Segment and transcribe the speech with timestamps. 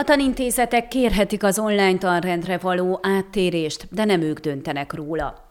[0.00, 5.49] A tanintézetek kérhetik az online tanrendre való áttérést, de nem ők döntenek róla.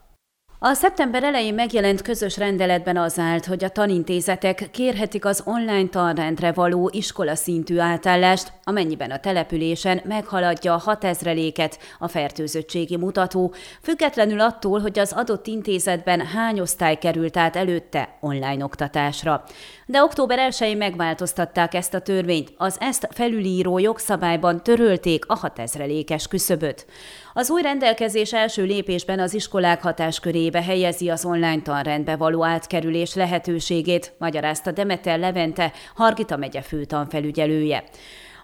[0.61, 6.51] A szeptember elején megjelent közös rendeletben az állt, hogy a tanintézetek kérhetik az online tanrendre
[6.51, 14.79] való iskola szintű átállást, amennyiben a településen meghaladja a 6000-léket a fertőzöttségi mutató, függetlenül attól,
[14.79, 19.43] hogy az adott intézetben hány osztály került át előtte online oktatásra.
[19.85, 26.85] De október 1-én megváltoztatták ezt a törvényt, az ezt felülíró jogszabályban törölték a 6000-lékes küszöböt.
[27.33, 34.13] Az új rendelkezés első lépésben az iskolák hatáskörébe helyezi az online tanrendbe való átkerülés lehetőségét,
[34.17, 37.83] magyarázta Demeter Levente, Hargita megye főtanfelügyelője.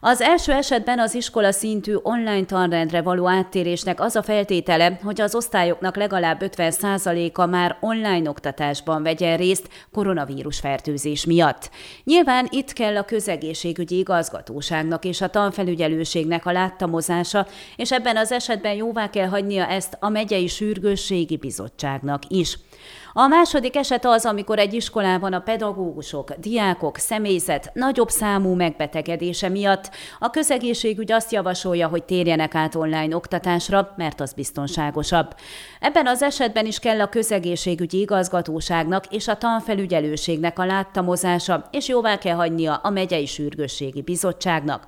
[0.08, 5.36] Az első esetben az iskola szintű online tanrendre való áttérésnek az a feltétele, hogy az
[5.36, 11.70] osztályoknak legalább 50%-a már online oktatásban vegyen részt koronavírus fertőzés miatt.
[12.04, 18.73] Nyilván itt kell a közegészségügyi igazgatóságnak és a tanfelügyelőségnek a láttamozása, és ebben az esetben
[18.73, 22.58] jóvá kell hagynia ezt a megyei sürgősségi bizottságnak is.
[23.17, 29.94] A második eset az, amikor egy iskolában a pedagógusok, diákok, személyzet nagyobb számú megbetegedése miatt
[30.19, 35.35] a közegészségügy azt javasolja, hogy térjenek át online oktatásra, mert az biztonságosabb.
[35.79, 42.17] Ebben az esetben is kell a közegészségügyi igazgatóságnak és a tanfelügyelőségnek a láttamozása, és jóvá
[42.17, 44.88] kell hagynia a megyei sürgősségi bizottságnak.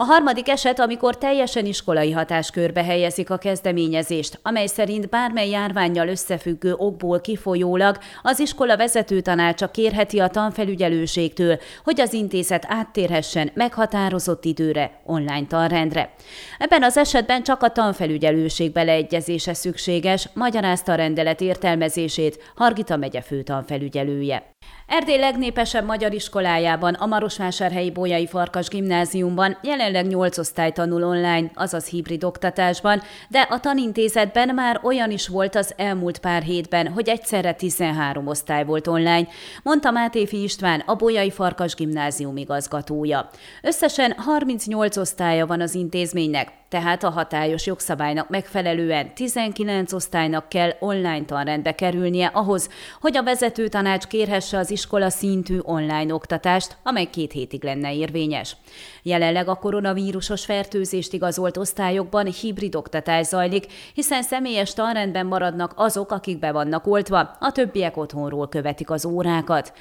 [0.00, 6.74] A harmadik eset, amikor teljesen iskolai hatáskörbe helyezik a kezdeményezést, amely szerint bármely járványjal összefüggő
[6.76, 15.00] okból kifolyólag az iskola vezető tanácsa kérheti a tanfelügyelőségtől, hogy az intézet áttérhessen meghatározott időre
[15.04, 16.14] online tanrendre.
[16.58, 24.56] Ebben az esetben csak a tanfelügyelőség beleegyezése szükséges, magyarázta a rendelet értelmezését Hargita megye főtanfelügyelője.
[24.86, 29.58] Erdély legnépesebb magyar iskolájában, a Marosvásárhelyi Bolyai Farkas gimnáziumban
[29.88, 35.54] jelenleg 8 osztály tanul online, azaz hibrid oktatásban, de a tanintézetben már olyan is volt
[35.54, 39.28] az elmúlt pár hétben, hogy egyszerre 13 osztály volt online,
[39.62, 43.28] mondta Mátéfi István, a Bolyai Farkas gimnázium igazgatója.
[43.62, 51.24] Összesen 38 osztálya van az intézménynek, tehát a hatályos jogszabálynak megfelelően 19 osztálynak kell online
[51.24, 52.68] tanrendbe kerülnie ahhoz,
[53.00, 58.56] hogy a vezető tanács kérhesse az iskola szintű online oktatást, amely két hétig lenne érvényes.
[59.02, 66.38] Jelenleg a koronavírusos fertőzést igazolt osztályokban hibrid oktatás zajlik, hiszen személyes tanrendben maradnak azok, akik
[66.38, 69.72] be vannak oltva, a többiek otthonról követik az órákat.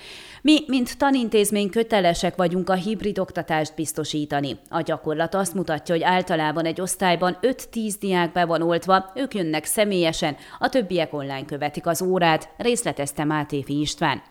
[0.41, 4.57] Mi, mint tanintézmény kötelesek vagyunk a hibrid oktatást biztosítani.
[4.69, 9.65] A gyakorlat azt mutatja, hogy általában egy osztályban 5-10 diák be van oltva, ők jönnek
[9.65, 14.21] személyesen, a többiek online követik az órát, részletezte Mátéfi István.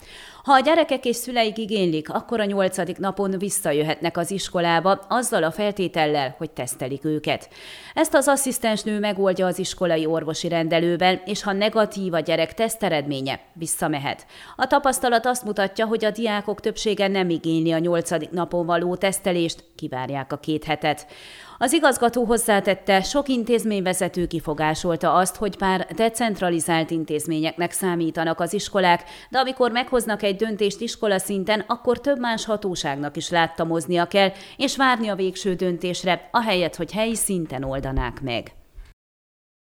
[0.46, 5.50] Ha a gyerekek és szüleik igénylik, akkor a nyolcadik napon visszajöhetnek az iskolába, azzal a
[5.50, 7.48] feltétellel, hogy tesztelik őket.
[7.94, 14.26] Ezt az asszisztensnő megoldja az iskolai orvosi rendelőben, és ha negatív a gyerek teszteredménye, visszamehet.
[14.56, 19.64] A tapasztalat azt mutatja, hogy a diákok többsége nem igényli a nyolcadik napon való tesztelést,
[19.76, 21.06] kivárják a két hetet.
[21.58, 29.38] Az igazgató hozzátette, sok intézményvezető kifogásolta azt, hogy bár decentralizált intézményeknek számítanak az iskolák, de
[29.38, 35.08] amikor meghoznak egy döntést iskola szinten, akkor több más hatóságnak is láttamoznia kell, és várni
[35.08, 38.54] a végső döntésre, ahelyett, hogy helyi szinten oldanák meg.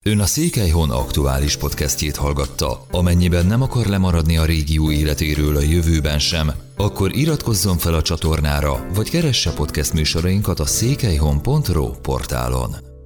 [0.05, 2.85] Ön a Székelyhon aktuális podcastjét hallgatta.
[2.91, 8.85] Amennyiben nem akar lemaradni a régió életéről a jövőben sem, akkor iratkozzon fel a csatornára,
[8.93, 12.96] vagy keresse podcast műsorainkat a székelyhon.pro portálon.